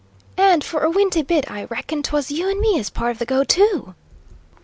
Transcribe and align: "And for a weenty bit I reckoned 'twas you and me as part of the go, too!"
"And 0.39 0.63
for 0.63 0.83
a 0.83 0.89
weenty 0.89 1.21
bit 1.21 1.45
I 1.51 1.65
reckoned 1.65 2.05
'twas 2.05 2.31
you 2.31 2.49
and 2.49 2.59
me 2.59 2.79
as 2.79 2.89
part 2.89 3.11
of 3.11 3.19
the 3.19 3.25
go, 3.27 3.43
too!" 3.43 3.93